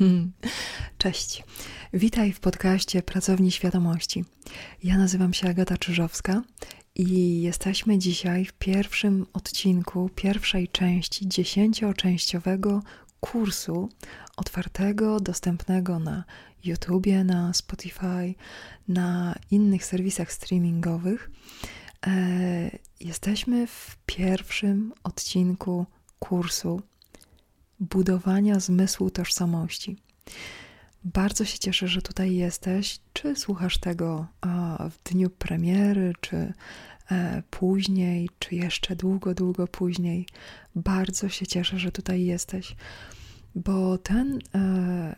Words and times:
Cześć. 0.98 1.44
Witaj 1.92 2.32
w 2.32 2.40
podcaście 2.40 3.02
Pracowni 3.02 3.50
Świadomości. 3.50 4.24
Ja 4.82 4.98
nazywam 4.98 5.34
się 5.34 5.48
Agata 5.48 5.76
Czyżowska 5.76 6.42
i 6.94 7.42
jesteśmy 7.42 7.98
dzisiaj 7.98 8.44
w 8.44 8.52
pierwszym 8.52 9.26
odcinku 9.32 10.10
pierwszej 10.14 10.68
części 10.68 11.28
dziesięcioczęściowego 11.28 12.82
kursu 13.20 13.88
otwartego, 14.36 15.20
dostępnego 15.20 15.98
na 15.98 16.24
YouTubie, 16.64 17.24
na 17.24 17.54
Spotify, 17.54 18.34
na 18.88 19.34
innych 19.50 19.84
serwisach 19.84 20.32
streamingowych. 20.32 21.30
E, 22.06 22.10
jesteśmy 23.00 23.66
w 23.66 23.96
pierwszym 24.06 24.92
odcinku 25.02 25.86
kursu 26.18 26.82
budowania 27.80 28.60
zmysłu 28.60 29.10
tożsamości. 29.10 29.96
Bardzo 31.04 31.44
się 31.44 31.58
cieszę, 31.58 31.88
że 31.88 32.02
tutaj 32.02 32.34
jesteś. 32.34 33.00
Czy 33.12 33.36
słuchasz 33.36 33.78
tego 33.78 34.26
w 34.90 35.10
dniu 35.10 35.30
premiery, 35.30 36.12
czy 36.20 36.52
e, 37.10 37.42
później, 37.50 38.30
czy 38.38 38.54
jeszcze 38.54 38.96
długo, 38.96 39.34
długo 39.34 39.66
później? 39.66 40.26
Bardzo 40.74 41.28
się 41.28 41.46
cieszę, 41.46 41.78
że 41.78 41.92
tutaj 41.92 42.24
jesteś, 42.24 42.76
bo 43.54 43.98
ten 43.98 44.38
e, 44.54 45.16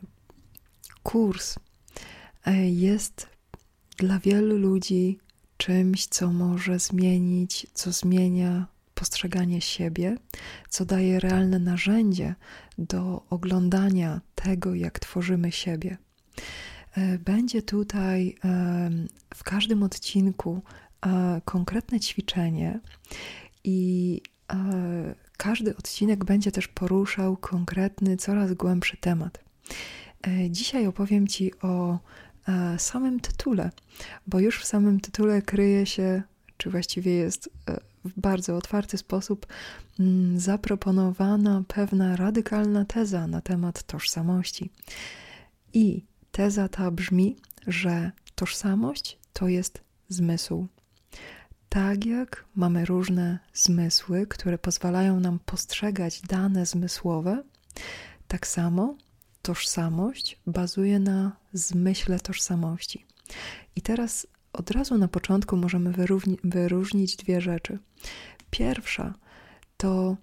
kurs 1.02 1.58
e, 2.46 2.70
jest 2.70 3.28
dla 3.96 4.18
wielu 4.18 4.58
ludzi 4.58 5.18
czymś, 5.56 6.06
co 6.06 6.32
może 6.32 6.78
zmienić, 6.78 7.66
co 7.74 7.92
zmienia 7.92 8.66
postrzeganie 9.02 9.60
siebie, 9.60 10.16
co 10.68 10.84
daje 10.84 11.20
realne 11.20 11.58
narzędzie 11.58 12.34
do 12.78 13.24
oglądania 13.30 14.20
tego, 14.34 14.74
jak 14.74 14.98
tworzymy 14.98 15.52
siebie. 15.52 15.96
E, 16.96 17.18
będzie 17.18 17.62
tutaj 17.62 18.36
w 19.34 19.44
każdym 19.44 19.82
odcinku 19.82 20.62
e, 21.06 21.40
konkretne 21.44 22.00
ćwiczenie 22.00 22.80
i 23.64 24.20
e, 24.52 25.14
każdy 25.36 25.76
odcinek 25.76 26.24
będzie 26.24 26.52
też 26.52 26.68
poruszał 26.68 27.36
konkretny, 27.36 28.16
coraz 28.16 28.54
głębszy 28.54 28.96
temat. 28.96 29.44
Dzisiaj 30.50 30.86
opowiem 30.86 31.28
Ci 31.28 31.60
o 31.60 31.98
samym 32.78 33.20
tytule, 33.20 33.70
bo 34.26 34.40
już 34.40 34.60
w 34.60 34.64
samym 34.64 35.00
tytule 35.00 35.42
kryje 35.42 35.86
się, 35.86 36.22
czy 36.56 36.70
właściwie 36.70 37.12
jest 37.12 37.50
w 38.04 38.20
bardzo 38.20 38.56
otwarty 38.56 38.98
sposób 38.98 39.46
mm, 40.00 40.40
zaproponowana 40.40 41.62
pewna 41.68 42.16
radykalna 42.16 42.84
teza 42.84 43.26
na 43.26 43.40
temat 43.40 43.82
tożsamości. 43.82 44.70
I 45.72 46.04
teza 46.32 46.68
ta 46.68 46.90
brzmi, 46.90 47.36
że 47.66 48.12
tożsamość 48.34 49.18
to 49.32 49.48
jest 49.48 49.80
zmysł. 50.08 50.66
Tak 51.68 52.06
jak 52.06 52.44
mamy 52.54 52.84
różne 52.84 53.38
zmysły, 53.54 54.26
które 54.26 54.58
pozwalają 54.58 55.20
nam 55.20 55.38
postrzegać 55.38 56.20
dane 56.20 56.66
zmysłowe, 56.66 57.42
tak 58.28 58.46
samo 58.46 58.96
tożsamość 59.42 60.38
bazuje 60.46 60.98
na 61.00 61.36
zmyśle 61.52 62.20
tożsamości. 62.20 63.06
I 63.76 63.82
teraz 63.82 64.26
od 64.52 64.70
razu 64.70 64.98
na 64.98 65.08
początku 65.08 65.56
możemy 65.56 65.92
wyróżnić 66.44 67.16
dwie 67.16 67.40
rzeczy. 67.40 67.78
Pierwsza 68.50 69.14
to 69.76 70.16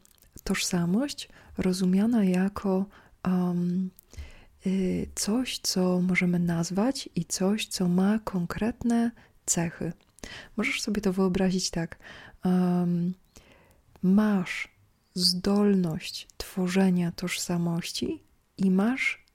tożsamość 0.43 1.29
rozumiana 1.57 2.23
jako 2.23 2.85
um, 3.27 3.89
coś, 5.15 5.59
co 5.59 6.01
możemy 6.01 6.39
nazwać 6.39 7.09
i 7.15 7.25
coś, 7.25 7.67
co 7.67 7.87
ma 7.87 8.19
konkretne 8.19 9.11
cechy. 9.45 9.93
Możesz 10.57 10.81
sobie 10.81 11.01
to 11.01 11.13
wyobrazić 11.13 11.69
tak. 11.69 11.99
Um, 12.45 13.13
masz 14.03 14.67
zdolność 15.13 16.27
tworzenia 16.37 17.11
tożsamości 17.11 18.23
i 18.57 18.71
masz 18.71 19.25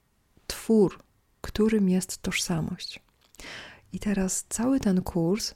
twór, 0.47 1.03
którym 1.41 1.89
jest 1.89 2.21
tożsamość. 2.21 2.99
I 3.95 3.99
teraz 3.99 4.45
cały 4.49 4.79
ten 4.79 5.01
kurs 5.01 5.55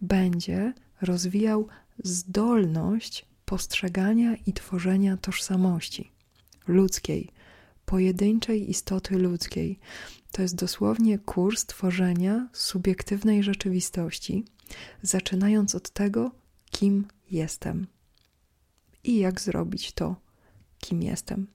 będzie 0.00 0.72
rozwijał 1.02 1.68
zdolność 2.04 3.26
postrzegania 3.44 4.36
i 4.46 4.52
tworzenia 4.52 5.16
tożsamości 5.16 6.12
ludzkiej, 6.66 7.30
pojedynczej 7.86 8.70
istoty 8.70 9.18
ludzkiej. 9.18 9.78
To 10.32 10.42
jest 10.42 10.54
dosłownie 10.54 11.18
kurs 11.18 11.66
tworzenia 11.66 12.48
subiektywnej 12.52 13.42
rzeczywistości, 13.42 14.44
zaczynając 15.02 15.74
od 15.74 15.90
tego, 15.90 16.30
kim 16.70 17.06
jestem 17.30 17.86
i 19.04 19.18
jak 19.18 19.40
zrobić 19.40 19.92
to, 19.92 20.16
kim 20.78 21.02
jestem. 21.02 21.46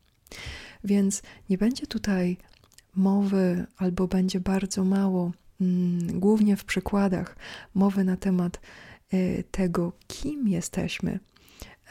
Więc 0.83 1.21
nie 1.49 1.57
będzie 1.57 1.87
tutaj 1.87 2.37
mowy, 2.95 3.65
albo 3.77 4.07
będzie 4.07 4.39
bardzo 4.39 4.83
mało 4.85 5.31
głównie 6.13 6.57
w 6.57 6.65
przykładach 6.65 7.35
mowy 7.73 8.03
na 8.03 8.17
temat 8.17 8.61
e, 9.09 9.43
tego, 9.43 9.93
kim 10.07 10.47
jesteśmy, 10.47 11.19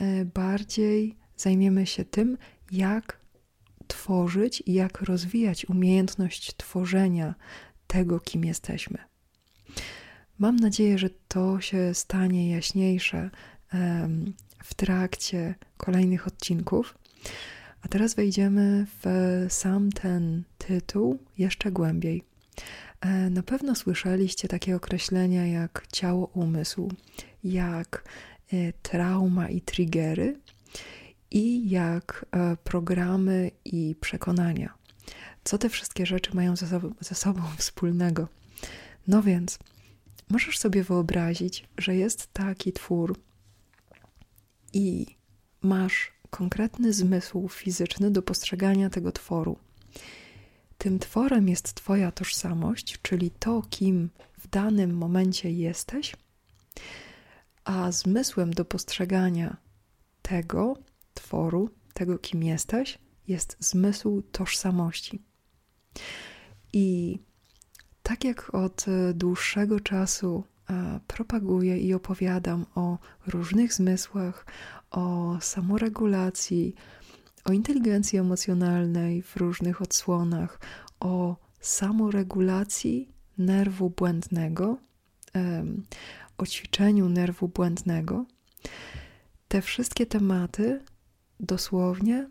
e, 0.01 0.25
bardziej 0.25 1.17
zajmiemy 1.37 1.87
się 1.87 2.05
tym, 2.05 2.39
jak 2.73 3.21
tworzyć 3.87 4.63
i 4.67 4.73
jak 4.73 5.01
rozwijać 5.01 5.65
umiejętność 5.65 6.57
tworzenia 6.57 7.35
tego, 7.87 8.21
kim 8.21 8.45
jesteśmy. 8.45 8.99
Mam 10.39 10.57
nadzieję, 10.57 10.99
że 10.99 11.11
to 11.29 11.61
się 11.61 11.95
stanie 11.95 12.51
jaśniejsze 12.51 13.31
w 14.65 14.75
trakcie 14.75 15.55
kolejnych 15.77 16.27
odcinków. 16.27 16.99
A 17.83 17.89
teraz 17.89 18.15
wejdziemy 18.15 18.87
w 19.03 19.07
sam 19.49 19.93
ten 19.93 20.43
tytuł 20.59 21.19
jeszcze 21.39 21.73
głębiej. 21.73 22.23
E, 23.01 23.31
na 23.31 23.43
pewno 23.43 23.75
słyszeliście 23.75 24.49
takie 24.49 24.77
określenia 24.77 25.47
jak 25.47 25.87
ciało-umysł, 25.93 26.93
jak 27.45 28.05
e, 28.53 28.73
trauma 28.73 29.49
i 29.49 29.61
triggery 29.61 30.41
i 31.31 31.71
jak 31.71 32.27
e, 32.33 32.57
programy 32.65 33.51
i 33.65 33.97
przekonania. 34.01 34.75
Co 35.45 35.59
te 35.59 35.69
wszystkie 35.69 36.07
rzeczy 36.07 36.35
mają 36.35 36.57
ze 36.57 36.67
sobą, 36.67 36.95
ze 37.01 37.15
sobą 37.15 37.43
wspólnego? 37.59 38.29
No 39.09 39.23
więc, 39.23 39.59
możesz 40.31 40.59
sobie 40.59 40.85
wyobrazić, 40.85 41.69
że 41.79 41.97
jest 41.97 42.33
taki 42.33 42.73
twór 42.73 43.17
i 44.73 45.07
masz 45.63 46.13
konkretny 46.31 46.93
zmysł 46.93 47.49
fizyczny 47.49 48.11
do 48.11 48.23
postrzegania 48.23 48.91
tego 48.91 49.13
tworu 49.13 49.59
tym 50.81 50.99
tworem 50.99 51.49
jest 51.49 51.75
Twoja 51.75 52.13
tożsamość, 52.13 52.99
czyli 53.03 53.31
to, 53.31 53.63
kim 53.71 54.11
w 54.39 54.49
danym 54.49 54.97
momencie 54.97 55.51
jesteś, 55.51 56.17
a 57.65 57.93
zmysłem 57.93 58.51
do 58.51 58.65
postrzegania 58.65 59.57
tego 60.23 60.77
tworu, 61.15 61.71
tego, 61.95 62.19
kim 62.19 62.43
jesteś, 62.43 62.99
jest 63.29 63.57
zmysł 63.59 64.23
tożsamości. 64.23 65.23
I 66.73 67.19
tak 68.03 68.25
jak 68.25 68.55
od 68.55 68.87
dłuższego 69.15 69.81
czasu 69.81 70.45
propaguję 71.07 71.79
i 71.79 71.95
opowiadam 71.95 72.67
o 72.75 72.99
różnych 73.27 73.73
zmysłach, 73.73 74.47
o 74.91 75.37
samoregulacji, 75.41 76.75
o 77.45 77.53
inteligencji 77.53 78.19
emocjonalnej 78.19 79.23
w 79.23 79.37
różnych 79.37 79.83
odsłonach, 79.83 80.61
o 81.01 81.37
samoregulacji 81.61 83.09
nerwu 83.39 83.91
błędnego, 83.91 84.79
o 86.39 86.47
ćwiczeniu 86.47 87.09
nerwu 87.09 87.49
błędnego. 87.49 88.27
Te 89.49 89.63
wszystkie 89.63 90.07
tematy 90.07 90.85
dosłownie 91.41 92.31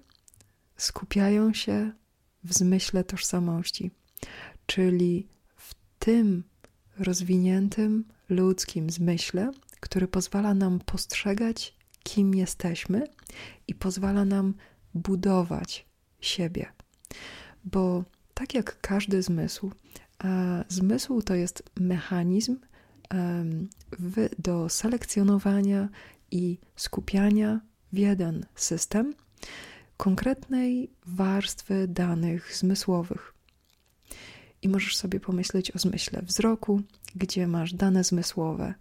skupiają 0.77 1.53
się 1.53 1.91
w 2.43 2.53
zmyśle 2.53 3.03
tożsamości, 3.03 3.91
czyli 4.65 5.27
w 5.55 5.75
tym 5.99 6.43
rozwiniętym 6.99 8.05
ludzkim 8.29 8.89
zmyśle, 8.89 9.51
który 9.79 10.07
pozwala 10.07 10.53
nam 10.53 10.79
postrzegać, 10.79 11.75
kim 12.03 12.35
jesteśmy 12.35 13.03
i 13.67 13.75
pozwala 13.75 14.25
nam 14.25 14.53
budować 14.93 15.85
siebie. 16.21 16.71
Bo 17.65 18.03
tak 18.33 18.53
jak 18.53 18.81
każdy 18.81 19.21
zmysł, 19.21 19.71
zmysł 20.69 21.21
to 21.21 21.35
jest 21.35 21.63
mechanizm 21.79 22.57
do 24.39 24.69
selekcjonowania 24.69 25.89
i 26.31 26.57
skupiania 26.75 27.61
w 27.93 27.97
jeden 27.97 28.45
system, 28.55 29.13
konkretnej 29.97 30.91
warstwy 31.05 31.87
danych 31.87 32.55
zmysłowych. 32.55 33.33
I 34.61 34.69
możesz 34.69 34.97
sobie 34.97 35.19
pomyśleć 35.19 35.71
o 35.71 35.79
zmyśle 35.79 36.21
wzroku, 36.21 36.81
gdzie 37.15 37.47
masz 37.47 37.73
dane 37.73 38.03
zmysłowe 38.03 38.73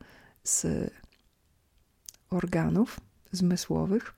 z 0.45 0.67
organów 2.31 3.01
zmysłowych 3.33 4.15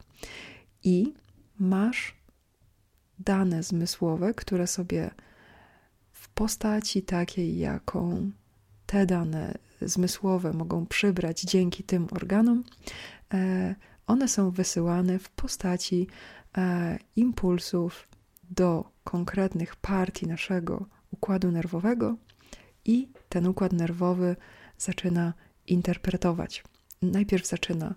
i 0.83 1.15
masz 1.61 2.15
dane 3.19 3.63
zmysłowe, 3.63 4.35
które 4.35 4.67
sobie 4.67 5.11
w 6.13 6.29
postaci 6.29 7.03
takiej, 7.03 7.59
jaką 7.59 8.31
te 8.87 9.07
dane 9.07 9.55
zmysłowe 9.83 10.53
mogą 10.53 10.87
przybrać 10.87 11.41
dzięki 11.41 11.85
tym 11.85 12.09
organom, 12.11 12.65
e, 13.35 13.75
one 14.07 14.29
są 14.29 14.51
wysyłane 14.51 15.19
w 15.19 15.31
postaci 15.31 16.07
e, 16.59 16.99
impulsów 17.17 18.09
do 18.51 18.91
konkretnych 19.05 19.77
partii 19.77 20.27
naszego 20.27 20.87
układu 21.11 21.51
nerwowego 21.51 22.17
i 22.85 23.09
ten 23.29 23.47
układ 23.47 23.73
nerwowy 23.73 24.37
zaczyna 24.79 25.35
interpretować. 25.67 26.65
Najpierw 27.03 27.47
zaczyna 27.47 27.95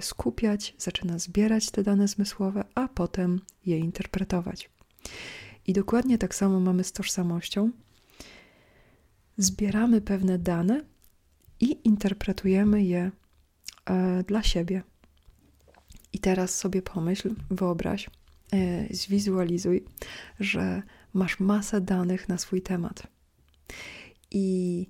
skupiać, 0.00 0.74
zaczyna 0.78 1.18
zbierać 1.18 1.70
te 1.70 1.82
dane 1.82 2.08
zmysłowe, 2.08 2.64
a 2.74 2.88
potem 2.88 3.40
je 3.66 3.78
interpretować. 3.78 4.70
I 5.66 5.72
dokładnie 5.72 6.18
tak 6.18 6.34
samo 6.34 6.60
mamy 6.60 6.84
z 6.84 6.92
tożsamością. 6.92 7.70
Zbieramy 9.38 10.00
pewne 10.00 10.38
dane 10.38 10.84
i 11.60 11.78
interpretujemy 11.84 12.82
je 12.82 13.10
e, 13.84 14.22
dla 14.22 14.42
siebie. 14.42 14.82
I 16.12 16.18
teraz 16.18 16.58
sobie 16.58 16.82
pomyśl, 16.82 17.34
wyobraź, 17.50 18.10
e, 18.52 18.94
zwizualizuj, 18.94 19.84
że 20.40 20.82
masz 21.14 21.40
masę 21.40 21.80
danych 21.80 22.28
na 22.28 22.38
swój 22.38 22.62
temat. 22.62 23.06
I 24.30 24.86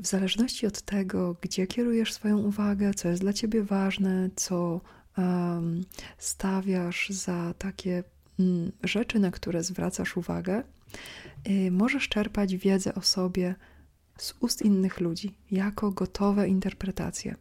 w 0.00 0.06
zależności 0.06 0.66
od 0.66 0.82
tego, 0.82 1.36
gdzie 1.40 1.66
kierujesz 1.66 2.12
swoją 2.12 2.38
uwagę, 2.38 2.94
co 2.94 3.08
jest 3.08 3.20
dla 3.20 3.32
ciebie 3.32 3.62
ważne, 3.62 4.30
co 4.36 4.80
um, 5.18 5.84
stawiasz 6.18 7.10
za 7.10 7.54
takie 7.58 8.04
um, 8.38 8.72
rzeczy, 8.82 9.18
na 9.18 9.30
które 9.30 9.62
zwracasz 9.62 10.16
uwagę, 10.16 10.62
y, 11.48 11.70
możesz 11.70 12.08
czerpać 12.08 12.56
wiedzę 12.56 12.94
o 12.94 13.02
sobie 13.02 13.54
z 14.18 14.34
ust 14.40 14.62
innych 14.62 15.00
ludzi, 15.00 15.34
jako 15.50 15.90
gotowe 15.90 16.48
interpretacje. 16.48 17.34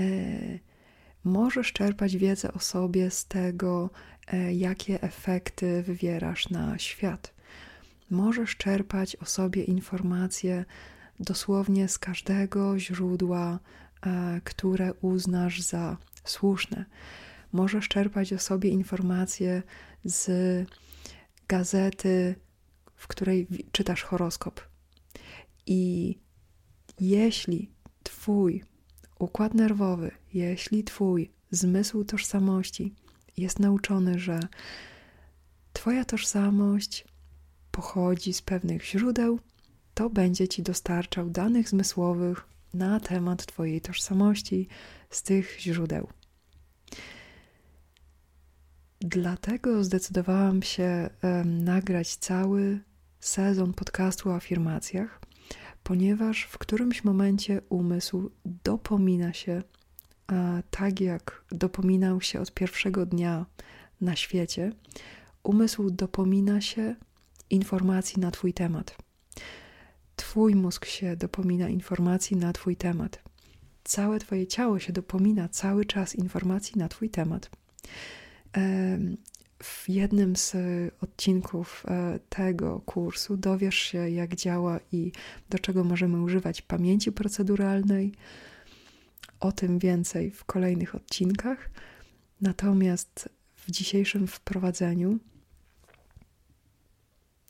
Y, 0.00 0.60
możesz 1.24 1.72
czerpać 1.72 2.16
wiedzę 2.16 2.52
o 2.52 2.58
sobie 2.58 3.10
z 3.10 3.26
tego, 3.26 3.90
y, 4.34 4.54
jakie 4.54 5.02
efekty 5.02 5.82
wywierasz 5.82 6.50
na 6.50 6.78
świat. 6.78 7.34
Możesz 8.10 8.56
czerpać 8.56 9.16
o 9.16 9.24
sobie 9.24 9.64
informacje 9.64 10.64
dosłownie 11.22 11.88
z 11.88 11.98
każdego 11.98 12.78
źródła, 12.78 13.58
e, 14.06 14.40
które 14.44 14.94
uznasz 14.94 15.60
za 15.60 15.96
słuszne. 16.24 16.84
Możesz 17.52 17.88
czerpać 17.88 18.32
o 18.32 18.38
sobie 18.38 18.70
informacje 18.70 19.62
z 20.04 20.30
gazety, 21.48 22.34
w 22.96 23.06
której 23.06 23.46
czytasz 23.72 24.02
horoskop. 24.02 24.60
I 25.66 26.14
jeśli 27.00 27.70
Twój 28.02 28.64
układ 29.18 29.54
nerwowy, 29.54 30.10
jeśli 30.34 30.84
Twój 30.84 31.30
zmysł 31.50 32.04
tożsamości 32.04 32.94
jest 33.36 33.58
nauczony, 33.58 34.18
że 34.18 34.40
Twoja 35.72 36.04
tożsamość 36.04 37.04
pochodzi 37.70 38.32
z 38.32 38.42
pewnych 38.42 38.86
źródeł, 38.86 39.40
to 40.02 40.10
będzie 40.10 40.48
ci 40.48 40.62
dostarczał 40.62 41.30
danych 41.30 41.68
zmysłowych 41.68 42.48
na 42.74 43.00
temat 43.00 43.46
Twojej 43.46 43.80
tożsamości 43.80 44.68
z 45.10 45.22
tych 45.22 45.60
źródeł. 45.60 46.08
Dlatego 49.00 49.84
zdecydowałam 49.84 50.62
się 50.62 51.10
nagrać 51.44 52.16
cały 52.16 52.80
sezon 53.20 53.72
podcastu 53.72 54.30
o 54.30 54.34
afirmacjach, 54.34 55.20
ponieważ 55.82 56.42
w 56.42 56.58
którymś 56.58 57.04
momencie 57.04 57.60
umysł 57.68 58.30
dopomina 58.44 59.32
się, 59.32 59.62
a 60.26 60.62
tak 60.70 61.00
jak 61.00 61.44
dopominał 61.50 62.20
się 62.20 62.40
od 62.40 62.54
pierwszego 62.54 63.06
dnia 63.06 63.46
na 64.00 64.16
świecie, 64.16 64.72
umysł 65.42 65.90
dopomina 65.90 66.60
się 66.60 66.96
informacji 67.50 68.20
na 68.20 68.30
Twój 68.30 68.52
temat. 68.52 69.11
Twój 70.22 70.54
mózg 70.54 70.84
się 70.86 71.16
dopomina 71.16 71.68
informacji 71.68 72.36
na 72.36 72.52
Twój 72.52 72.76
temat. 72.76 73.22
Całe 73.84 74.18
Twoje 74.18 74.46
ciało 74.46 74.78
się 74.78 74.92
dopomina 74.92 75.48
cały 75.48 75.84
czas 75.84 76.14
informacji 76.14 76.78
na 76.78 76.88
Twój 76.88 77.10
temat. 77.10 77.50
W 79.62 79.88
jednym 79.88 80.36
z 80.36 80.54
odcinków 81.00 81.84
e, 81.88 82.18
tego 82.28 82.80
kursu 82.80 83.36
dowiesz 83.36 83.74
się, 83.74 84.10
jak 84.10 84.34
działa 84.34 84.80
i 84.92 85.12
do 85.50 85.58
czego 85.58 85.84
możemy 85.84 86.22
używać 86.22 86.62
pamięci 86.62 87.12
proceduralnej. 87.12 88.14
O 89.40 89.52
tym 89.52 89.78
więcej 89.78 90.30
w 90.30 90.44
kolejnych 90.44 90.94
odcinkach. 90.94 91.70
Natomiast 92.40 93.28
w 93.56 93.70
dzisiejszym 93.70 94.26
wprowadzeniu 94.26 95.18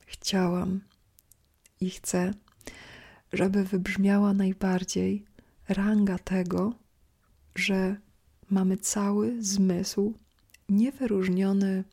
chciałam 0.06 0.80
i 1.80 1.90
chcę 1.90 2.32
żeby 3.32 3.64
wybrzmiała 3.64 4.34
najbardziej 4.34 5.24
ranga 5.68 6.18
tego, 6.18 6.74
że 7.54 7.96
mamy 8.50 8.76
cały 8.76 9.42
zmysł 9.42 10.14
niewyróżniony 10.68 11.84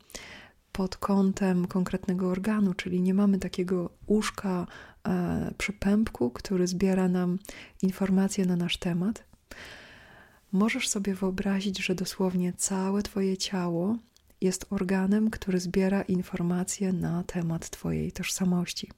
pod 0.72 0.96
kątem 0.96 1.66
konkretnego 1.66 2.28
organu, 2.28 2.74
czyli 2.74 3.00
nie 3.00 3.14
mamy 3.14 3.38
takiego 3.38 3.90
uszka 4.06 4.66
e, 5.08 5.54
który 6.30 6.66
zbiera 6.66 7.08
nam 7.08 7.38
informacje 7.82 8.46
na 8.46 8.56
nasz 8.56 8.76
temat. 8.76 9.24
Możesz 10.52 10.88
sobie 10.88 11.14
wyobrazić, 11.14 11.84
że 11.84 11.94
dosłownie 11.94 12.52
całe 12.52 13.02
Twoje 13.02 13.36
ciało 13.36 13.96
jest 14.40 14.66
organem, 14.70 15.30
który 15.30 15.60
zbiera 15.60 16.02
informacje 16.02 16.92
na 16.92 17.24
temat 17.24 17.70
Twojej 17.70 18.12
tożsamości. 18.12 18.90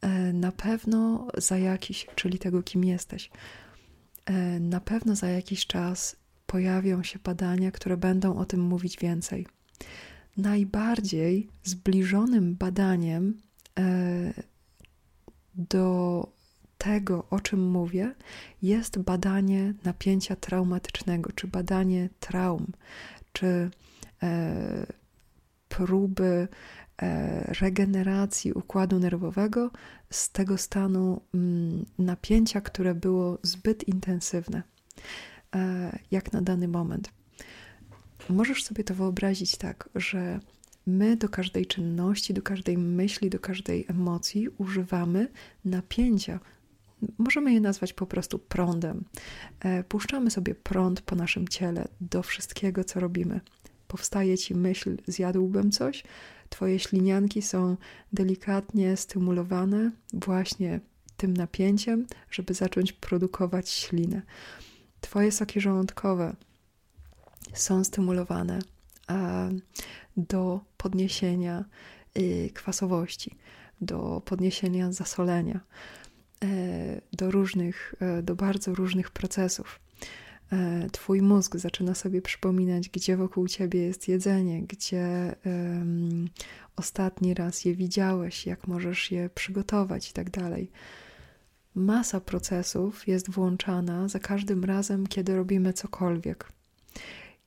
E, 0.00 0.32
na 0.32 0.52
pewno 0.52 1.28
za 1.36 1.58
jakiś, 1.58 2.06
czyli 2.14 2.38
tego, 2.38 2.62
kim 2.62 2.84
jesteś, 2.84 3.30
e, 4.26 4.60
na 4.60 4.80
pewno 4.80 5.16
za 5.16 5.28
jakiś 5.28 5.66
czas 5.66 6.16
pojawią 6.46 7.02
się 7.02 7.18
badania, 7.18 7.70
które 7.70 7.96
będą 7.96 8.36
o 8.36 8.44
tym 8.44 8.60
mówić 8.60 8.98
więcej. 8.98 9.46
Najbardziej 10.36 11.48
zbliżonym 11.64 12.54
badaniem 12.54 13.40
e, 13.78 14.32
do 15.54 16.26
tego, 16.78 17.26
o 17.30 17.40
czym 17.40 17.70
mówię, 17.70 18.14
jest 18.62 18.98
badanie 18.98 19.74
napięcia 19.84 20.36
traumatycznego, 20.36 21.32
czy 21.32 21.46
badanie 21.46 22.08
traum, 22.20 22.72
czy 23.32 23.70
próby 25.68 26.48
regeneracji 27.60 28.52
układu 28.52 28.98
nerwowego 28.98 29.70
z 30.10 30.30
tego 30.30 30.58
stanu 30.58 31.20
mm, 31.34 31.84
napięcia, 31.98 32.60
które 32.60 32.94
było 32.94 33.38
zbyt 33.42 33.88
intensywne, 33.88 34.62
e, 35.54 35.98
jak 36.10 36.32
na 36.32 36.42
dany 36.42 36.68
moment. 36.68 37.10
Możesz 38.28 38.64
sobie 38.64 38.84
to 38.84 38.94
wyobrazić 38.94 39.56
tak, 39.56 39.88
że 39.94 40.40
my 40.86 41.16
do 41.16 41.28
każdej 41.28 41.66
czynności, 41.66 42.34
do 42.34 42.42
każdej 42.42 42.78
myśli, 42.78 43.30
do 43.30 43.38
każdej 43.38 43.84
emocji 43.88 44.48
używamy 44.48 45.28
napięcia. 45.64 46.40
Możemy 47.18 47.52
je 47.52 47.60
nazwać 47.60 47.92
po 47.92 48.06
prostu 48.06 48.38
prądem. 48.38 49.04
E, 49.60 49.84
puszczamy 49.84 50.30
sobie 50.30 50.54
prąd 50.54 51.00
po 51.00 51.16
naszym 51.16 51.48
ciele 51.48 51.88
do 52.00 52.22
wszystkiego, 52.22 52.84
co 52.84 53.00
robimy. 53.00 53.40
Powstaje 53.88 54.38
ci 54.38 54.54
myśl, 54.54 54.96
zjadłbym 55.06 55.70
coś, 55.70 56.04
Twoje 56.48 56.78
ślinianki 56.78 57.42
są 57.42 57.76
delikatnie 58.12 58.96
stymulowane 58.96 59.90
właśnie 60.12 60.80
tym 61.16 61.34
napięciem, 61.34 62.06
żeby 62.30 62.54
zacząć 62.54 62.92
produkować 62.92 63.70
ślinę. 63.70 64.22
Twoje 65.00 65.32
soki 65.32 65.60
żołądkowe 65.60 66.36
są 67.52 67.84
stymulowane 67.84 68.58
do 70.16 70.60
podniesienia 70.76 71.64
y, 72.18 72.50
kwasowości, 72.54 73.36
do 73.80 74.22
podniesienia 74.24 74.92
zasolenia, 74.92 75.60
e, 76.44 77.00
do 77.12 77.30
różnych, 77.30 77.94
e, 78.00 78.22
do 78.22 78.36
bardzo 78.36 78.74
różnych 78.74 79.10
procesów. 79.10 79.80
E, 80.52 80.90
twój 80.90 81.22
mózg 81.22 81.56
zaczyna 81.56 81.94
sobie 81.94 82.22
przypominać, 82.22 82.88
gdzie 82.88 83.16
wokół 83.16 83.48
ciebie 83.48 83.80
jest 83.80 84.08
jedzenie, 84.08 84.62
gdzie 84.62 85.34
um, 85.44 86.28
ostatni 86.76 87.34
raz 87.34 87.64
je 87.64 87.74
widziałeś, 87.74 88.46
jak 88.46 88.66
możesz 88.66 89.10
je 89.10 89.30
przygotować 89.30 90.10
i 90.10 90.12
tak 90.12 90.30
dalej. 90.30 90.70
Masa 91.74 92.20
procesów 92.20 93.08
jest 93.08 93.30
włączana 93.30 94.08
za 94.08 94.18
każdym 94.18 94.64
razem, 94.64 95.06
kiedy 95.06 95.36
robimy 95.36 95.72
cokolwiek. 95.72 96.52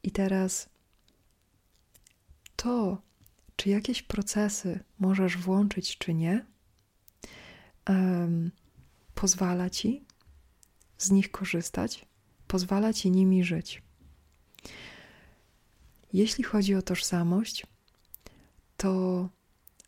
I 0.04 0.12
teraz 0.12 0.70
to, 2.56 3.02
czy 3.56 3.70
jakieś 3.70 4.04
procesy 4.04 4.80
możesz 5.00 5.38
włączyć, 5.38 5.98
czy 5.98 6.14
nie, 6.14 6.46
um, 7.90 8.52
pozwala 9.16 9.70
ci 9.70 10.06
z 10.98 11.12
nich 11.12 11.32
korzystać, 11.32 12.11
pozwala 12.52 12.94
ci 12.94 13.12
nimi 13.12 13.44
żyć. 13.44 13.82
Jeśli 16.14 16.44
chodzi 16.44 16.76
o 16.76 16.82
tożsamość, 16.82 17.68
to 18.78 19.30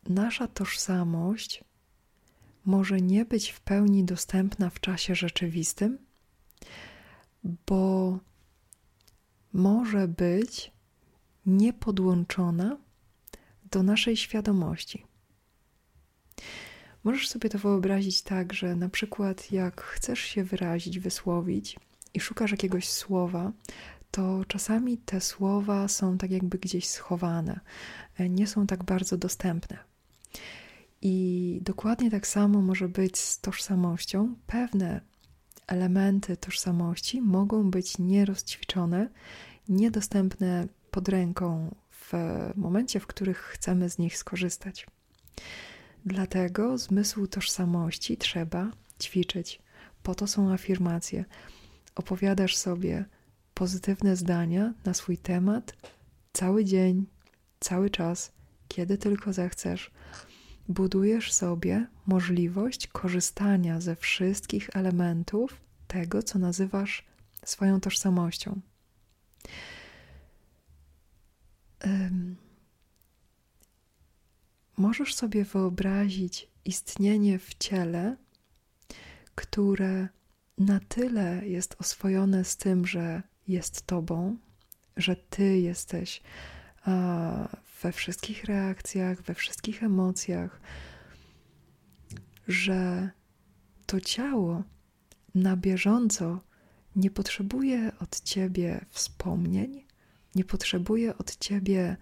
nasza 0.10 0.48
tożsamość 0.48 1.63
może 2.65 3.01
nie 3.01 3.25
być 3.25 3.50
w 3.50 3.62
pełni 3.62 4.03
dostępna 4.03 4.70
w 4.70 4.79
czasie 4.79 5.15
rzeczywistym, 5.15 5.98
bo 7.43 8.20
może 9.53 10.08
być 10.08 10.72
niepodłączona 11.46 12.77
do 13.72 13.84
naszej 13.84 14.17
świadomości. 14.17 15.05
Możesz 17.03 17.29
sobie 17.29 17.50
to 17.50 17.60
wyobrazić 17.60 18.22
tak, 18.22 18.53
że 18.53 18.75
na 18.75 18.89
przykład 18.89 19.51
jak 19.51 19.82
chcesz 19.82 20.20
się 20.20 20.43
wyrazić, 20.43 21.00
wysłowić 21.00 21.77
i 22.13 22.20
szukasz 22.20 22.51
jakiegoś 22.51 22.89
słowa, 22.89 23.51
to 24.12 24.46
czasami 24.48 24.98
te 24.98 25.22
słowa 25.22 25.88
są 25.88 26.17
tak 26.17 26.32
jakby 26.32 26.58
gdzieś 26.58 26.88
schowane, 26.88 27.60
e, 28.17 28.29
nie 28.29 28.48
są 28.48 28.67
tak 28.67 28.84
bardzo 28.84 29.17
dostępne. 29.17 29.77
I 31.01 31.60
dokładnie 31.62 32.12
tak 32.12 32.27
samo 32.27 32.62
może 32.62 32.89
być 32.89 33.17
z 33.17 33.39
tożsamością. 33.39 34.36
Pewne 34.48 35.01
elementy 35.67 36.38
tożsamości 36.38 37.22
mogą 37.22 37.72
być 37.72 37.98
nierozćwiczone, 37.98 39.10
niedostępne 39.70 40.67
pod 40.91 41.10
ręką 41.10 41.75
w 41.91 42.13
momencie, 42.55 43.00
w 43.00 43.08
których 43.08 43.38
chcemy 43.38 43.89
z 43.89 43.98
nich 43.98 44.17
skorzystać. 44.17 44.88
Dlatego 46.05 46.77
zmysł 46.77 47.27
tożsamości 47.27 48.17
trzeba 48.17 48.72
ćwiczyć. 49.01 49.62
Po 50.03 50.15
to 50.15 50.27
są 50.27 50.53
afirmacje. 50.53 51.25
Opowiadasz 51.96 52.56
sobie 52.56 53.06
pozytywne 53.54 54.16
zdania 54.16 54.74
na 54.86 54.94
swój 54.94 55.18
temat 55.18 55.76
cały 56.34 56.66
dzień, 56.66 57.06
cały 57.60 57.90
czas, 57.90 58.32
kiedy 58.68 58.98
tylko 58.98 59.34
zechcesz. 59.34 59.92
Budujesz 60.68 61.34
sobie 61.34 61.88
możliwość 62.08 62.88
korzystania 62.88 63.82
ze 63.82 63.96
wszystkich 63.96 64.70
elementów 64.74 65.62
tego, 65.88 66.24
co 66.24 66.40
nazywasz 66.40 67.06
swoją 67.46 67.80
tożsamością. 67.80 68.62
Um, 71.86 72.36
możesz 74.78 75.16
sobie 75.16 75.46
wyobrazić 75.46 76.50
istnienie 76.66 77.40
w 77.40 77.54
ciele, 77.54 78.18
które 79.36 80.08
na 80.57 80.79
tyle 80.79 81.48
jest 81.48 81.75
oswojone 81.79 82.43
z 82.43 82.57
tym, 82.57 82.88
że 82.88 83.22
jest 83.48 83.88
Tobą, 83.88 84.38
że 84.98 85.15
Ty 85.15 85.60
jesteś 85.60 86.22
we 87.81 87.91
wszystkich 87.91 88.43
reakcjach, 88.45 89.22
we 89.22 89.33
wszystkich 89.33 89.83
emocjach, 89.83 90.62
że 92.48 93.10
to 93.86 94.01
ciało 94.01 94.63
na 95.36 95.57
bieżąco 95.57 96.39
nie 96.95 97.12
potrzebuje 97.12 97.91
od 98.00 98.22
Ciebie 98.22 98.86
wspomnień, 98.89 99.86
nie 100.36 100.43
potrzebuje 100.43 101.17
od 101.17 101.38
Ciebie. 101.38 101.98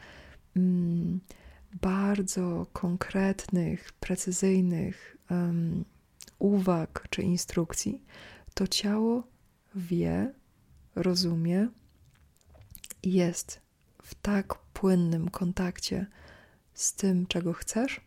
Mm, 0.56 1.20
bardzo 1.82 2.68
konkretnych, 2.74 3.94
precyzyjnych 3.94 5.18
um, 5.30 5.86
uwag 6.40 7.08
czy 7.10 7.22
instrukcji, 7.22 8.04
to 8.54 8.68
ciało 8.68 9.24
wie, 9.76 10.34
rozumie 10.96 11.68
jest 13.04 13.62
w 14.02 14.16
tak 14.16 14.56
płynnym 14.56 15.30
kontakcie 15.30 16.06
z 16.74 16.94
tym, 16.94 17.28
czego 17.28 17.54
chcesz, 17.54 18.02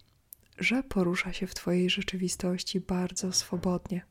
że 0.59 0.83
porusza 0.83 1.33
się 1.33 1.47
w 1.47 1.55
Twojej 1.55 1.91
rzeczywistości 1.91 2.81
bardzo 2.81 3.33
swobodnie. 3.33 4.05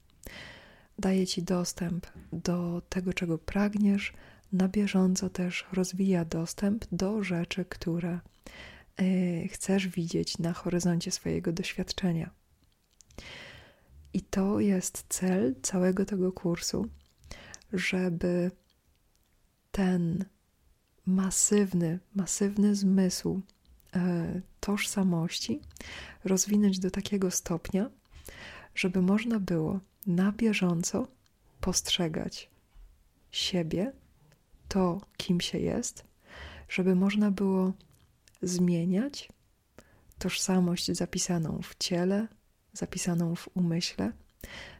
Daje 0.99 1.27
Ci 1.27 1.43
dostęp 1.43 2.07
do 2.33 2.81
tego, 2.89 3.13
czego 3.13 3.37
pragniesz, 3.37 4.13
na 4.51 4.67
bieżąco 4.67 5.29
też 5.29 5.65
rozwija 5.73 6.25
dostęp 6.25 6.85
do 6.91 7.23
rzeczy, 7.23 7.65
które 7.65 8.19
Y, 9.01 9.47
chcesz 9.51 9.87
widzieć 9.87 10.37
na 10.37 10.53
horyzoncie 10.53 11.11
swojego 11.11 11.51
doświadczenia. 11.51 12.29
I 14.13 14.21
to 14.21 14.59
jest 14.59 15.05
cel 15.09 15.55
całego 15.61 16.05
tego 16.05 16.31
kursu, 16.31 16.87
żeby 17.73 18.51
ten 19.71 20.25
masywny, 21.05 21.99
masywny 22.15 22.75
zmysł 22.75 23.41
e, 23.95 24.41
tożsamości 24.59 25.61
rozwinąć 26.23 26.79
do 26.79 26.91
takiego 26.91 27.31
stopnia, 27.31 27.89
żeby 28.75 29.01
można 29.01 29.39
było 29.39 29.79
na 30.07 30.31
bieżąco 30.31 31.07
postrzegać 31.61 32.49
siebie, 33.31 33.91
to 34.67 35.01
kim 35.17 35.41
się 35.41 35.59
jest, 35.59 36.03
żeby 36.69 36.95
można 36.95 37.31
było 37.31 37.73
zmieniać 38.41 39.29
tożsamość 40.19 40.91
zapisaną 40.91 41.59
w 41.63 41.75
ciele, 41.79 42.27
zapisaną 42.73 43.35
w 43.35 43.49
umyśle, 43.53 44.11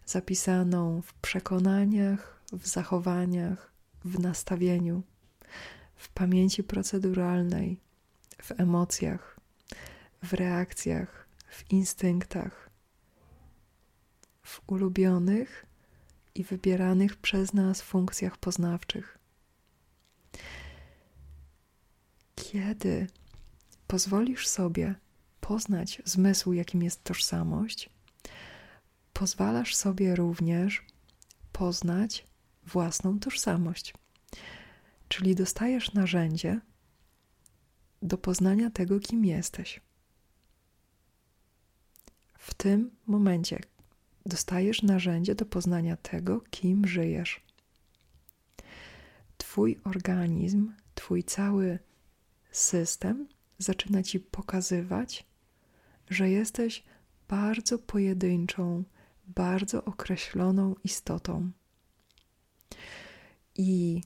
zapisaną 0.05 1.01
w 1.01 1.13
przekonaniach, 1.13 2.41
w 2.53 2.67
zachowaniach, 2.67 3.71
w 4.05 4.19
nastawieniu, 4.19 5.03
w 5.95 6.09
pamięci 6.09 6.63
proceduralnej, 6.63 7.79
w 8.41 8.51
emocjach, 8.51 9.39
w 10.23 10.33
reakcjach, 10.33 11.27
w 11.49 11.71
instynktach, 11.71 12.69
w 14.41 14.61
ulubionych 14.67 15.65
i 16.35 16.43
wybieranych 16.43 17.15
przez 17.15 17.53
nas 17.53 17.81
funkcjach 17.81 18.37
poznawczych. 18.37 19.17
Kiedy 22.35 23.07
pozwolisz 23.87 24.47
sobie 24.47 24.95
poznać 25.47 26.01
zmysł, 26.05 26.53
jakim 26.53 26.83
jest 26.83 27.03
tożsamość, 27.03 27.89
pozwalasz 29.13 29.75
sobie 29.75 30.15
również 30.15 30.85
poznać 31.51 32.25
własną 32.65 33.19
tożsamość. 33.19 33.93
Czyli 35.07 35.35
dostajesz 35.35 35.93
narzędzie 35.93 36.59
do 38.01 38.17
poznania 38.17 38.69
tego, 38.69 38.99
kim 38.99 39.25
jesteś. 39.25 39.81
W 42.37 42.53
tym 42.53 42.91
momencie 43.05 43.59
dostajesz 44.25 44.81
narzędzie 44.81 45.35
do 45.35 45.45
poznania 45.45 45.97
tego, 45.97 46.41
kim 46.41 46.87
żyjesz. 46.87 47.41
Twój 49.37 49.79
organizm, 49.83 50.73
Twój 50.95 51.23
cały 51.23 51.79
system 52.51 53.27
zaczyna 53.57 54.03
ci 54.03 54.19
pokazywać, 54.19 55.32
że 56.13 56.29
jesteś 56.29 56.83
bardzo 57.27 57.79
pojedynczą, 57.79 58.83
bardzo 59.27 59.85
określoną 59.85 60.75
istotą. 60.83 61.51
I 63.55 64.01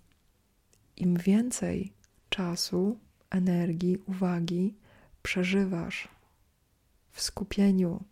im 0.95 1.17
więcej 1.17 1.93
czasu, 2.29 2.99
energii, 3.29 3.97
uwagi 3.97 4.75
przeżywasz 5.23 6.07
w 7.11 7.21
skupieniu 7.21 8.03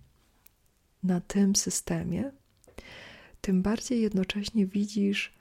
na 1.03 1.21
tym 1.21 1.55
systemie, 1.55 2.31
tym 3.41 3.61
bardziej 3.61 4.01
jednocześnie 4.01 4.65
widzisz 4.65 5.33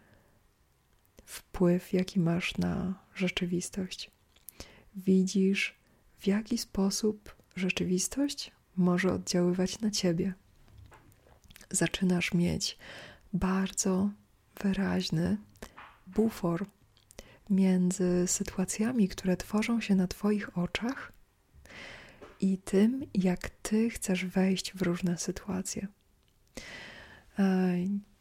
wpływ, 1.25 1.92
jaki 1.92 2.20
masz 2.20 2.58
na 2.58 2.94
rzeczywistość. 3.14 4.11
Widzisz 4.96 5.75
w 6.18 6.26
jaki 6.26 6.58
sposób 6.58 7.43
rzeczywistość 7.56 8.52
może 8.76 9.12
oddziaływać 9.12 9.80
na 9.80 9.90
ciebie. 9.90 10.34
Zaczynasz 11.70 12.34
mieć 12.34 12.78
bardzo 13.32 14.11
wyraźny, 14.62 15.37
bufor 16.06 16.66
między 17.50 18.25
sytuacjami, 18.26 19.08
które 19.08 19.37
tworzą 19.37 19.80
się 19.80 19.94
na 19.94 20.06
Twoich 20.06 20.58
oczach 20.58 21.12
i 22.40 22.58
tym, 22.58 23.06
jak 23.14 23.50
Ty 23.50 23.90
chcesz 23.90 24.25
wejść 24.25 24.73
w 24.73 24.82
różne 24.82 25.18
sytuacje. 25.18 25.88
E, 27.38 27.75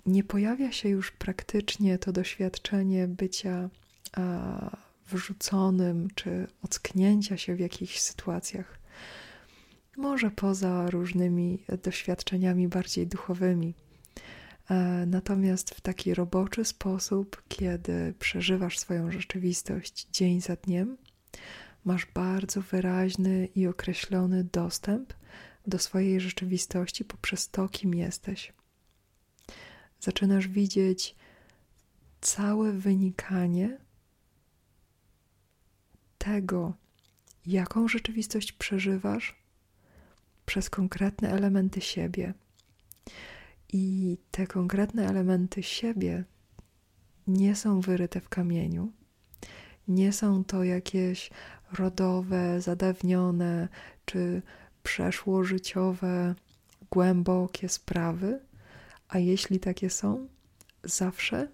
nie 0.06 0.24
pojawia 0.24 0.72
się 0.72 0.90
już 0.90 1.12
praktycznie 1.12 1.98
to 1.98 2.12
doświadczenie 2.12 3.08
bycia 3.08 3.70
wrzuconym 5.10 6.08
czy 6.16 6.48
ocknięcia 6.64 7.38
się 7.38 7.56
w 7.56 7.60
jakichś 7.60 8.00
sytuacjach. 8.00 8.80
Może 9.98 10.32
poza 10.32 10.90
różnymi 10.90 11.64
doświadczeniami 11.84 12.68
bardziej 12.68 13.08
duchowymi. 13.08 13.74
E, 14.70 15.06
natomiast 15.08 15.70
w 15.70 15.82
taki 15.82 16.14
roboczy 16.14 16.66
sposób, 16.66 17.44
kiedy 17.48 18.14
przeżywasz 18.20 18.80
swoją 18.80 19.12
rzeczywistość 19.12 20.08
dzień 20.12 20.42
za 20.42 20.56
dniem, 20.56 20.98
masz 21.86 22.06
bardzo 22.06 22.62
wyraźny 22.62 23.46
i 23.56 23.68
określony 23.68 24.44
dostęp 24.44 25.14
do 25.68 25.80
swojej 25.80 26.22
rzeczywistości 26.22 27.06
poprzez 27.06 27.50
to, 27.50 27.70
kim 27.70 27.94
jesteś. 27.94 28.54
Zaczynasz 30.00 30.48
widzieć 30.48 31.16
całe 32.22 32.72
wynikanie 32.72 33.78
tego, 36.18 36.74
jaką 37.46 37.88
rzeczywistość 37.88 38.52
przeżywasz 38.52 39.36
przez 40.46 40.70
konkretne 40.70 41.32
elementy 41.32 41.82
siebie. 41.82 42.34
I 43.74 44.18
te 44.32 44.48
konkretne 44.48 45.08
elementy 45.08 45.64
siebie 45.64 46.24
nie 47.28 47.56
są 47.56 47.82
wyryte 47.82 48.22
w 48.22 48.30
kamieniu, 48.30 48.92
nie 49.88 50.14
są 50.14 50.44
to 50.44 50.64
jakieś 50.64 51.30
rodowe, 51.72 52.62
zadawnione 52.62 53.68
czy 54.06 54.42
przeszłożyciowe, 54.84 56.36
głębokie 56.92 57.70
sprawy, 57.70 58.40
a 59.08 59.20
jeśli 59.20 59.60
takie 59.60 59.90
są, 59.90 60.28
zawsze 60.84 61.48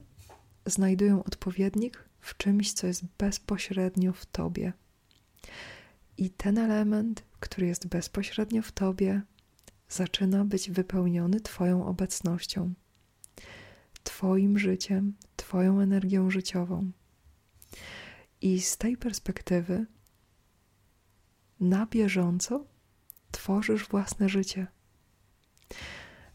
znajdują 0.66 1.24
odpowiednik 1.24 2.04
w 2.20 2.38
czymś, 2.38 2.74
co 2.74 2.88
jest 2.88 3.04
bezpośrednio 3.18 4.14
w 4.14 4.26
tobie. 4.26 4.74
I 6.20 6.30
ten 6.30 6.58
element, 6.58 7.24
który 7.40 7.68
jest 7.68 7.88
bezpośrednio 7.88 8.62
w 8.62 8.72
tobie, 8.72 9.22
zaczyna 9.90 10.46
być 10.46 10.72
wypełniony 10.72 11.42
Twoją 11.42 11.86
obecnością, 11.86 12.74
Twoim 14.04 14.60
życiem, 14.60 15.14
Twoją 15.36 15.80
energią 15.80 16.30
życiową. 16.30 16.92
I 18.42 18.62
z 18.62 18.78
tej 18.78 18.98
perspektywy 18.98 19.86
na 21.60 21.86
bieżąco 21.86 22.66
tworzysz 23.32 23.88
własne 23.88 24.30
życie. 24.30 24.68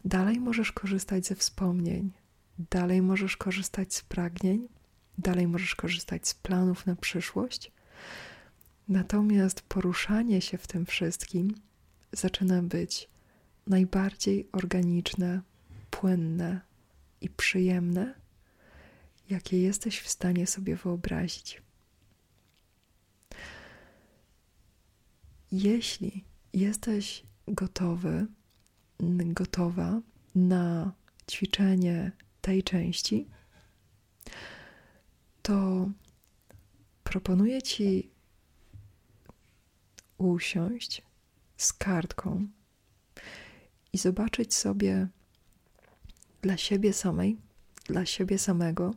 Dalej 0.04 0.40
możesz 0.40 0.72
korzystać 0.72 1.26
ze 1.26 1.34
wspomnień, 1.34 2.12
dalej 2.58 3.02
możesz 3.02 3.36
korzystać 3.36 3.94
z 3.94 4.02
pragnień, 4.02 4.68
dalej 5.18 5.48
możesz 5.48 5.74
korzystać 5.74 6.28
z 6.28 6.34
planów 6.34 6.86
na 6.86 6.96
przyszłość. 6.96 7.73
Natomiast 8.88 9.60
poruszanie 9.62 10.40
się 10.40 10.58
w 10.58 10.66
tym 10.66 10.86
wszystkim 10.86 11.54
zaczyna 12.12 12.62
być 12.62 13.08
najbardziej 13.66 14.48
organiczne, 14.52 15.42
płynne 15.90 16.60
i 17.20 17.28
przyjemne, 17.30 18.14
jakie 19.30 19.62
jesteś 19.62 20.00
w 20.00 20.08
stanie 20.08 20.46
sobie 20.46 20.76
wyobrazić. 20.76 21.62
Jeśli 25.52 26.24
jesteś 26.52 27.22
gotowy, 27.48 28.26
gotowa 29.24 30.00
na 30.34 30.92
ćwiczenie 31.30 32.12
tej 32.40 32.62
części, 32.62 33.28
to 35.42 35.88
proponuję 37.04 37.62
Ci 37.62 38.13
usiąść 40.18 41.02
z 41.56 41.72
kartką 41.72 42.46
i 43.92 43.98
zobaczyć 43.98 44.54
sobie 44.54 45.08
dla 46.42 46.56
siebie 46.56 46.92
samej, 46.92 47.36
dla 47.84 48.06
siebie 48.06 48.38
samego 48.38 48.94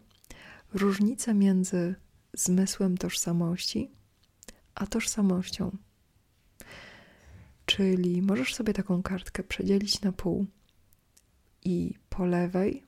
różnicę 0.74 1.34
między 1.34 1.96
zmysłem 2.34 2.98
tożsamości 2.98 3.92
a 4.76 4.88
tożsamością. 4.88 5.78
Czyli 7.66 8.22
możesz 8.22 8.56
sobie 8.56 8.74
taką 8.74 9.04
kartkę 9.04 9.44
przedzielić 9.44 10.02
na 10.02 10.12
pół 10.12 10.46
i 11.64 11.94
po 12.10 12.26
lewej 12.26 12.84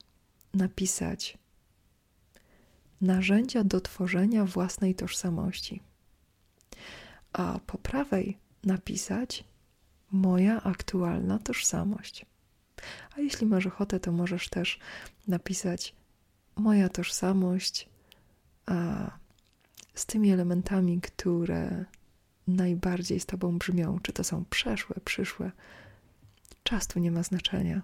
napisać 0.54 1.38
narzędzia 3.00 3.64
do 3.64 3.80
tworzenia 3.80 4.44
własnej 4.44 4.94
tożsamości, 4.94 5.82
a 7.32 7.58
po 7.66 7.78
prawej 7.78 8.38
napisać 8.64 9.44
moja 10.10 10.62
aktualna 10.62 11.38
tożsamość. 11.38 12.26
A 13.16 13.20
jeśli 13.20 13.46
masz 13.46 13.66
ochotę, 13.66 14.00
to 14.00 14.12
możesz 14.12 14.48
też 14.48 14.78
napisać 15.28 15.94
moja 16.56 16.88
tożsamość 16.88 17.88
a, 18.66 19.10
z 19.94 20.06
tymi 20.06 20.32
elementami, 20.32 21.00
które 21.00 21.84
najbardziej 22.46 23.20
z 23.20 23.26
Tobą 23.26 23.58
brzmią. 23.58 23.98
Czy 24.02 24.12
to 24.12 24.24
są 24.24 24.44
przeszłe, 24.44 24.96
przyszłe. 25.04 25.50
Czas 26.62 26.86
tu 26.86 26.98
nie 26.98 27.10
ma 27.10 27.22
znaczenia. 27.22 27.82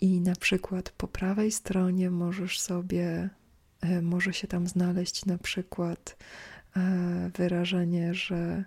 I 0.00 0.20
na 0.20 0.36
przykład 0.36 0.90
po 0.90 1.08
prawej 1.08 1.52
stronie 1.52 2.10
możesz 2.10 2.60
sobie, 2.60 3.30
e, 3.80 4.02
może 4.02 4.32
się 4.32 4.48
tam 4.48 4.66
znaleźć 4.66 5.24
na 5.24 5.38
przykład 5.38 6.16
wyrażenie, 7.34 8.14
że 8.14 8.64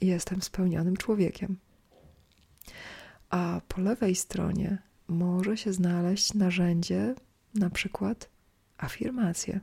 jestem 0.00 0.42
spełnionym 0.42 0.96
człowiekiem. 0.96 1.56
A 3.30 3.60
po 3.68 3.80
lewej 3.80 4.14
stronie 4.14 4.78
może 5.08 5.56
się 5.56 5.72
znaleźć 5.72 6.34
narzędzie, 6.34 7.14
na 7.54 7.70
przykład 7.70 8.30
afirmacje. 8.78 9.60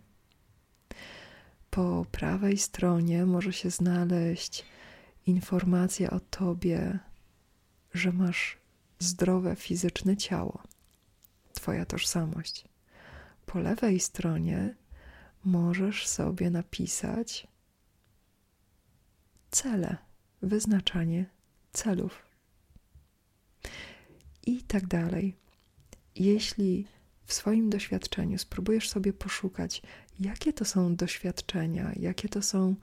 Po 1.69 2.05
prawej 2.11 2.57
stronie 2.57 3.25
może 3.25 3.53
się 3.53 3.69
znaleźć 3.69 4.65
informacja 5.25 6.09
o 6.09 6.19
tobie, 6.19 6.99
że 7.93 8.11
masz 8.11 8.57
zdrowe 8.99 9.55
fizyczne 9.55 10.17
ciało, 10.17 10.63
Twoja 11.53 11.85
tożsamość. 11.85 12.65
Po 13.45 13.59
lewej 13.59 13.99
stronie 13.99 14.75
możesz 15.45 16.07
sobie 16.07 16.49
napisać 16.49 17.47
cele 19.55 19.97
wyznaczanie 20.41 21.25
celów 21.73 22.25
i 24.45 24.61
tak 24.61 24.87
dalej. 24.87 25.35
Jeśli 26.15 26.87
w 27.25 27.33
swoim 27.33 27.69
doświadczeniu 27.69 28.37
spróbujesz 28.37 28.89
sobie 28.89 29.13
poszukać, 29.13 29.81
jakie 30.19 30.53
to 30.53 30.65
są 30.65 30.95
doświadczenia, 30.95 31.91
jakie 31.99 32.29
to 32.29 32.41
są 32.41 32.75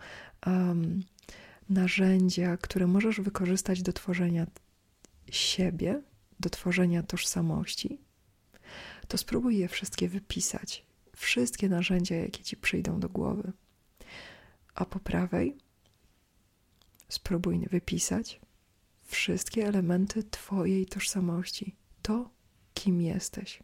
um, 0.47 1.03
narzędzia, 1.69 2.57
które 2.57 2.87
możesz 2.87 3.21
wykorzystać 3.21 3.83
do 3.83 3.93
tworzenia 3.93 4.47
siebie, 5.31 6.03
do 6.41 6.51
tworzenia 6.51 7.03
tożsamości, 7.03 7.99
to 9.09 9.19
spróbuj 9.19 9.59
je 9.59 9.69
wszystkie 9.69 10.09
wypisać. 10.09 10.87
Wszystkie 11.17 11.69
narzędzia, 11.69 12.17
jakie 12.17 12.45
ci 12.45 12.57
przyjdą 12.57 13.01
do 13.01 13.09
głowy. 13.09 13.53
A 14.75 14.85
po 14.85 15.01
prawej 15.01 15.57
Spróbuj 17.13 17.67
wypisać 17.71 18.41
wszystkie 19.05 19.69
elementy 19.69 20.23
Twojej 20.23 20.87
tożsamości, 20.87 21.77
to, 22.03 22.31
kim 22.75 23.03
jesteś. 23.03 23.63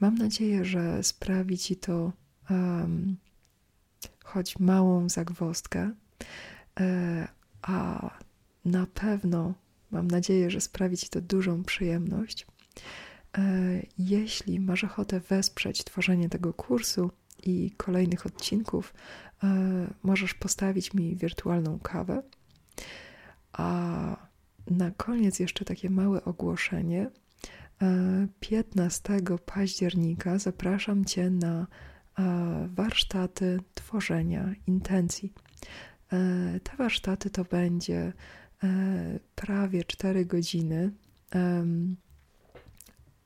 Mam 0.00 0.14
nadzieję, 0.14 0.64
że 0.64 1.02
sprawi 1.02 1.58
Ci 1.58 1.76
to 1.76 2.12
um, 2.50 3.16
choć 4.24 4.58
małą 4.58 5.08
zagwostkę, 5.08 5.90
e, 6.80 7.28
a 7.62 8.10
na 8.64 8.86
pewno 8.86 9.54
mam 9.90 10.08
nadzieję, 10.08 10.50
że 10.50 10.60
sprawi 10.60 10.96
Ci 10.96 11.08
to 11.08 11.20
dużą 11.20 11.64
przyjemność. 11.64 12.46
E, 13.38 13.42
jeśli 13.98 14.60
masz 14.60 14.84
ochotę 14.84 15.20
wesprzeć 15.20 15.84
tworzenie 15.84 16.28
tego 16.28 16.54
kursu 16.54 17.10
i 17.42 17.70
kolejnych 17.70 18.26
odcinków, 18.26 18.94
E, 19.44 19.86
możesz 20.02 20.34
postawić 20.34 20.94
mi 20.94 21.16
wirtualną 21.16 21.78
kawę. 21.78 22.22
A 23.52 24.28
na 24.70 24.90
koniec 24.90 25.38
jeszcze 25.38 25.64
takie 25.64 25.90
małe 25.90 26.24
ogłoszenie. 26.24 27.10
15 28.40 29.14
e, 29.14 29.38
października 29.46 30.38
zapraszam 30.38 31.04
Cię 31.04 31.30
na 31.30 31.66
e, 32.18 32.68
warsztaty 32.74 33.60
tworzenia 33.74 34.54
intencji. 34.66 35.32
Te 36.62 36.76
warsztaty 36.78 37.30
to 37.30 37.44
będzie 37.44 38.12
prawie 39.34 39.84
4 39.84 40.26
godziny 40.26 40.92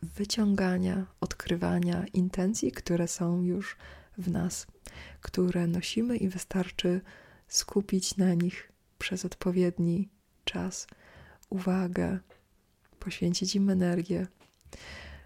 wyciągania, 0.03 1.07
odkrywania 1.20 2.05
intencji, 2.12 2.72
które 2.72 3.09
są 3.09 3.42
już 3.42 3.77
w 4.18 4.31
nas, 4.31 4.66
które 5.20 5.66
nosimy 5.66 6.16
i 6.16 6.29
wystarczy 6.29 7.01
skupić 7.48 8.16
na 8.16 8.35
nich 8.35 8.72
przez 8.98 9.25
odpowiedni 9.25 10.09
czas, 10.44 10.87
uwagę, 11.51 12.18
poświęcić 12.98 13.57
im 13.57 13.70
energię, 13.70 14.27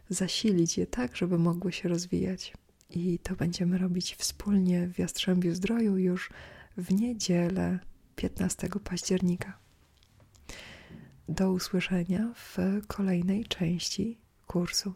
zasilić 0.09 0.79
je 0.79 0.87
tak, 0.87 1.17
żeby 1.17 1.39
mogły 1.39 1.73
się 1.73 1.89
rozwijać. 1.89 2.53
I 2.91 3.19
to 3.19 3.37
będziemy 3.37 3.79
robić 3.79 4.17
wspólnie 4.17 4.89
w 4.89 4.99
Jastrzębiu 4.99 5.55
Zdroju 5.55 5.97
już 5.97 6.31
w 6.77 6.93
niedzielę 6.93 7.79
15 8.17 8.69
października. 8.85 9.59
Do 11.29 11.53
usłyszenia 11.53 12.33
w 12.35 12.57
kolejnej 12.87 13.45
części 13.45 14.19
kursu. 14.47 14.95